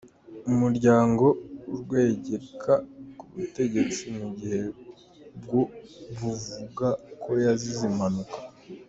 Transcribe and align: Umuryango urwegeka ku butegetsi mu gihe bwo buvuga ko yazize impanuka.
Umuryango 0.51 1.25
urwegeka 1.71 2.73
ku 3.17 3.25
butegetsi 3.35 4.03
mu 4.17 4.27
gihe 4.37 4.61
bwo 5.41 5.61
buvuga 6.17 6.87
ko 7.23 7.29
yazize 7.45 7.83
impanuka. 7.91 8.37